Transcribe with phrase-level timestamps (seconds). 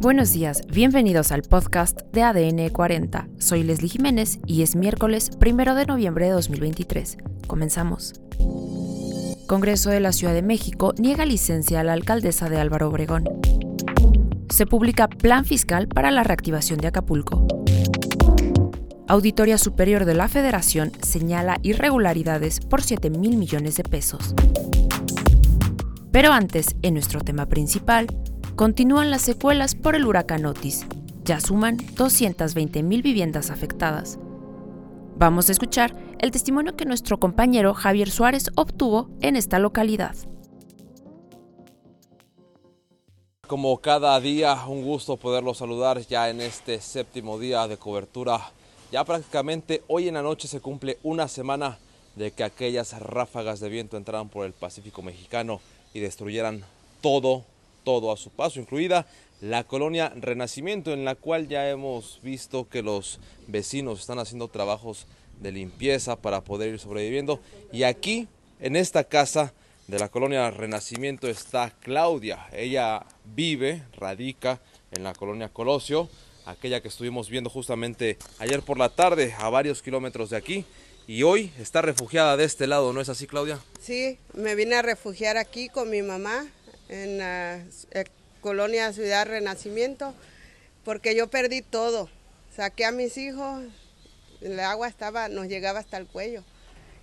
[0.00, 3.28] Buenos días, bienvenidos al podcast de ADN 40.
[3.36, 7.18] Soy Leslie Jiménez y es miércoles 1 de noviembre de 2023.
[7.46, 8.14] Comenzamos.
[9.46, 13.24] Congreso de la Ciudad de México niega licencia a la alcaldesa de Álvaro Obregón.
[14.48, 17.46] Se publica plan fiscal para la reactivación de Acapulco.
[19.06, 24.34] Auditoría Superior de la Federación señala irregularidades por 7 mil millones de pesos.
[26.10, 28.06] Pero antes, en nuestro tema principal,
[28.56, 30.86] continúan las secuelas por el huracán Otis.
[31.24, 34.18] Ya suman 220 mil viviendas afectadas.
[35.16, 40.14] Vamos a escuchar el testimonio que nuestro compañero Javier Suárez obtuvo en esta localidad.
[43.46, 48.52] Como cada día, un gusto poderlo saludar ya en este séptimo día de cobertura
[48.90, 51.78] ya prácticamente hoy en la noche se cumple una semana
[52.16, 55.60] de que aquellas ráfagas de viento entraran por el Pacífico mexicano
[55.94, 56.64] y destruyeran
[57.00, 57.44] todo,
[57.82, 59.06] todo a su paso, incluida
[59.40, 65.06] la colonia Renacimiento, en la cual ya hemos visto que los vecinos están haciendo trabajos
[65.40, 67.40] de limpieza para poder ir sobreviviendo.
[67.72, 68.28] Y aquí,
[68.60, 69.54] en esta casa
[69.88, 72.46] de la colonia Renacimiento, está Claudia.
[72.52, 74.60] Ella vive, radica
[74.92, 76.08] en la colonia Colosio
[76.46, 80.64] aquella que estuvimos viendo justamente ayer por la tarde a varios kilómetros de aquí.
[81.06, 83.58] Y hoy está refugiada de este lado, ¿no es así, Claudia?
[83.80, 86.46] Sí, me vine a refugiar aquí con mi mamá
[86.90, 88.04] en la eh,
[88.42, 90.14] colonia Ciudad Renacimiento,
[90.84, 92.10] porque yo perdí todo.
[92.54, 93.62] Saqué a mis hijos,
[94.42, 96.44] el agua estaba, nos llegaba hasta el cuello.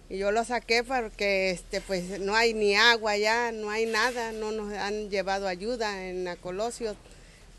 [0.09, 4.31] Y yo lo saqué porque este, pues no hay ni agua ya, no hay nada,
[4.31, 6.95] no nos han llevado ayuda en la Colosio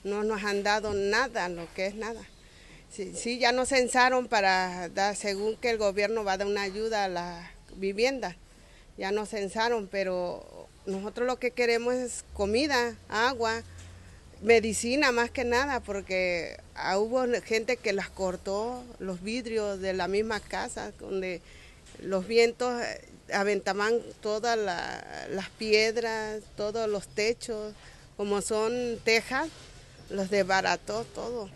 [0.04, 2.20] no nos han dado nada, lo que es nada.
[2.90, 7.04] Sí, ya nos censaron para dar, según que el gobierno va a dar una ayuda
[7.04, 8.36] a la vivienda,
[8.96, 13.62] ya nos censaron, pero nosotros lo que queremos es comida, agua,
[14.40, 20.08] medicina más que nada, porque ah, hubo gente que las cortó, los vidrios de la
[20.08, 21.42] misma casa, donde
[22.00, 23.04] los vientos eh,
[23.34, 27.74] aventaban todas las piedras, todos los techos,
[28.16, 29.48] como son tejas,
[30.08, 31.50] los desbarató todo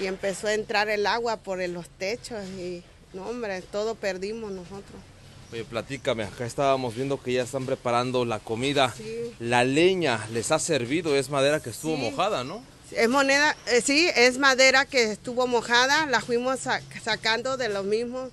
[0.00, 5.15] y empezó a entrar el agua por los techos y no hombre, todo perdimos nosotros.
[5.52, 8.92] Oye, platícame, acá estábamos viendo que ya están preparando la comida.
[9.38, 12.62] La leña les ha servido, es madera que estuvo mojada, ¿no?
[12.90, 16.60] Es moneda, eh, sí, es madera que estuvo mojada, la fuimos
[17.02, 18.30] sacando de lo mismo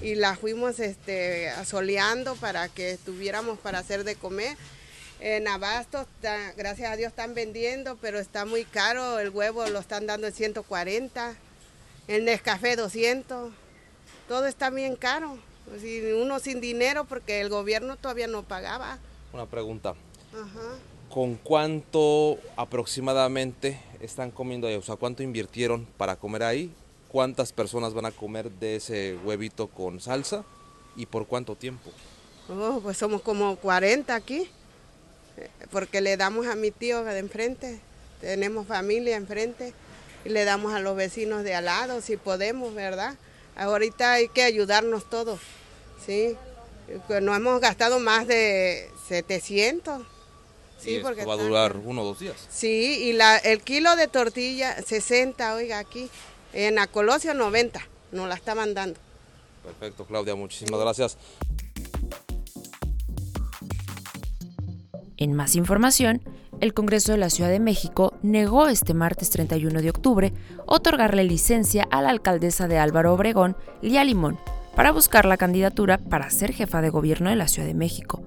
[0.00, 4.56] y la fuimos este, asoleando para que tuviéramos para hacer de comer
[5.24, 6.04] en Abasto,
[6.56, 9.20] gracias a Dios están vendiendo, pero está muy caro.
[9.20, 11.36] El huevo lo están dando en 140,
[12.08, 13.52] el Nescafé 200.
[14.26, 15.38] Todo está bien caro.
[16.20, 18.98] Uno sin dinero porque el gobierno todavía no pagaba.
[19.32, 19.94] Una pregunta.
[21.08, 24.74] ¿Con cuánto aproximadamente están comiendo ahí?
[24.74, 26.72] O sea, ¿cuánto invirtieron para comer ahí?
[27.08, 30.44] ¿Cuántas personas van a comer de ese huevito con salsa?
[30.96, 31.90] ¿Y por cuánto tiempo?
[32.48, 34.48] Oh, pues somos como 40 aquí
[35.70, 37.80] porque le damos a mi tío de enfrente,
[38.20, 39.72] tenemos familia enfrente
[40.24, 43.14] y le damos a los vecinos de al lado si podemos, ¿verdad?
[43.56, 45.40] Ahorita hay que ayudarnos todos,
[46.04, 46.36] ¿sí?
[47.20, 50.02] No hemos gastado más de 700.
[50.78, 52.34] Sí, porque va a durar uno o dos días.
[52.50, 56.10] Sí, y la, el kilo de tortilla, 60, oiga, aquí.
[56.52, 57.80] En la Colosio, 90.
[58.10, 58.98] Nos la estaban dando.
[59.62, 61.16] Perfecto, Claudia, muchísimas gracias.
[65.16, 66.20] En más información,
[66.62, 70.32] el Congreso de la Ciudad de México negó este martes 31 de octubre
[70.64, 74.38] otorgarle licencia a la alcaldesa de Álvaro Obregón, Lía Limón,
[74.76, 78.22] para buscar la candidatura para ser jefa de gobierno de la Ciudad de México.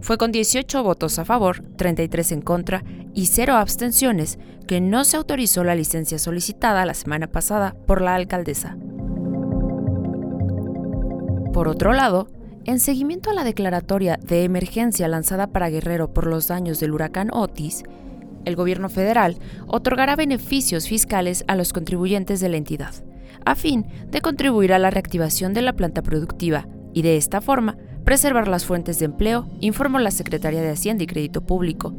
[0.00, 5.16] Fue con 18 votos a favor, 33 en contra y 0 abstenciones que no se
[5.16, 8.76] autorizó la licencia solicitada la semana pasada por la alcaldesa.
[11.52, 12.28] Por otro lado,
[12.64, 17.30] en seguimiento a la declaratoria de emergencia lanzada para Guerrero por los daños del huracán
[17.32, 17.82] Otis,
[18.44, 22.94] el gobierno federal otorgará beneficios fiscales a los contribuyentes de la entidad,
[23.44, 27.76] a fin de contribuir a la reactivación de la planta productiva y de esta forma
[28.04, 31.94] preservar las fuentes de empleo, informó la Secretaría de Hacienda y Crédito Público.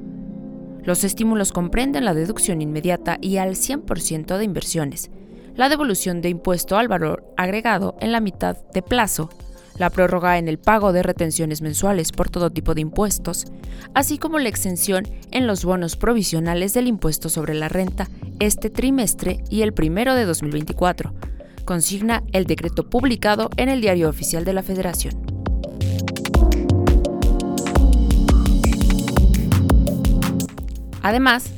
[0.83, 5.11] Los estímulos comprenden la deducción inmediata y al 100% de inversiones,
[5.55, 9.29] la devolución de impuesto al valor agregado en la mitad de plazo
[9.81, 13.47] la prórroga en el pago de retenciones mensuales por todo tipo de impuestos,
[13.95, 18.07] así como la exención en los bonos provisionales del impuesto sobre la renta
[18.39, 21.15] este trimestre y el primero de 2024,
[21.65, 25.19] consigna el decreto publicado en el Diario Oficial de la Federación.
[31.01, 31.51] Además,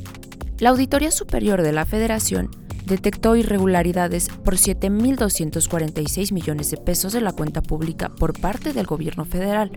[0.60, 2.52] la Auditoría Superior de la Federación
[2.86, 9.26] detectó irregularidades por 7.246 millones de pesos de la cuenta pública por parte del gobierno
[9.26, 9.72] federal,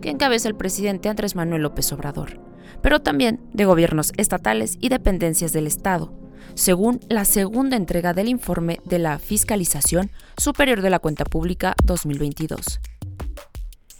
[0.00, 2.40] que encabeza el presidente Andrés Manuel López Obrador,
[2.82, 6.12] pero también de gobiernos estatales y dependencias del Estado,
[6.54, 12.80] según la segunda entrega del informe de la Fiscalización Superior de la Cuenta Pública 2022.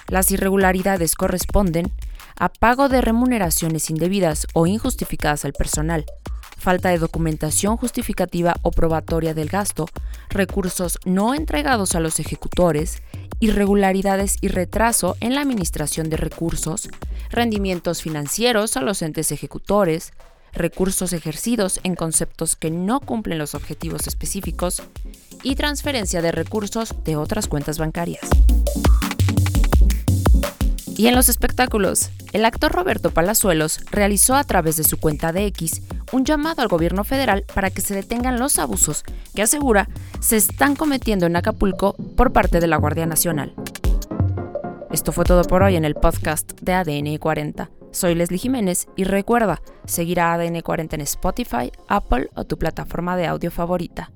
[0.08, 1.93] Las irregularidades corresponden
[2.37, 6.05] a pago de remuneraciones indebidas o injustificadas al personal,
[6.61, 9.87] falta de documentación justificativa o probatoria del gasto,
[10.29, 13.03] recursos no entregados a los ejecutores,
[13.41, 16.89] irregularidades y retraso en la administración de recursos,
[17.31, 20.12] rendimientos financieros a los entes ejecutores,
[20.53, 24.83] recursos ejercidos en conceptos que no cumplen los objetivos específicos
[25.43, 28.21] y transferencia de recursos de otras cuentas bancarias.
[30.97, 35.47] Y en los espectáculos, el actor Roberto Palazuelos realizó a través de su cuenta de
[35.47, 35.81] X
[36.12, 39.05] un llamado al gobierno federal para que se detengan los abusos
[39.35, 39.89] que asegura
[40.21, 43.55] se están cometiendo en Acapulco por parte de la Guardia Nacional.
[44.91, 47.71] Esto fue todo por hoy en el podcast de ADN 40.
[47.93, 53.17] Soy Leslie Jiménez y recuerda seguir a ADN 40 en Spotify, Apple o tu plataforma
[53.17, 54.11] de audio favorita.